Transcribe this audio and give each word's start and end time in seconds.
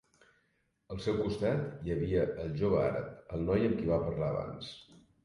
Al 0.93 1.01
seu 1.07 1.19
costat 1.25 1.67
hi 1.89 1.93
havia 1.95 2.23
el 2.45 2.55
jove 2.63 2.79
àrab, 2.87 3.13
el 3.37 3.45
noi 3.51 3.67
amb 3.69 3.77
qui 3.83 3.91
va 3.93 4.01
parlar 4.07 4.31
abans. 4.31 4.73